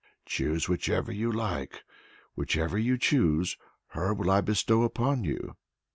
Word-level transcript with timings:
"Choose 0.25 0.67
whichever 0.67 1.11
you 1.11 1.31
like! 1.31 1.83
whichever 2.33 2.75
you 2.75 2.97
choose, 2.97 3.55
her 3.89 4.15
will 4.15 4.31
I 4.31 4.41
bestow 4.41 4.81
upon 4.81 5.23
you." 5.23 5.55